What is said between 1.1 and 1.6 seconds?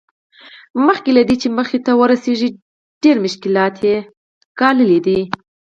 له دې چې